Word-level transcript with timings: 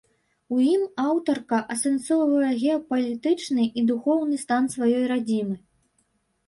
У 0.53 0.61
ім 0.75 0.85
аўтарка 1.03 1.59
асэнсоўвае 1.75 2.47
геапалітычны 2.63 3.63
і 3.79 3.85
духоўны 3.93 4.35
стан 4.47 4.63
сваёй 4.79 5.01
радзімы. 5.15 5.55